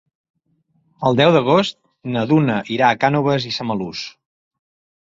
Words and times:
El 1.09 1.19
deu 1.19 1.33
d'agost 1.35 1.77
na 2.17 2.27
Duna 2.33 2.59
irà 2.79 2.91
a 2.91 2.99
Cànoves 3.05 3.51
i 3.53 3.57
Samalús. 3.61 4.05